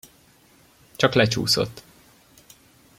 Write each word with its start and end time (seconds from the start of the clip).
Csak 0.95 1.13
lecsúszott. 1.13 1.83